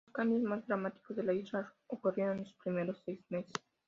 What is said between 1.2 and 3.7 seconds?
la isla ocurrieron en sus primeros seis meses.